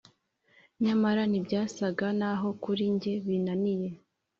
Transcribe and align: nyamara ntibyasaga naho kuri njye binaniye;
nyamara 0.83 1.21
ntibyasaga 1.29 2.07
naho 2.19 2.47
kuri 2.63 2.83
njye 2.93 3.13
binaniye; 3.25 3.89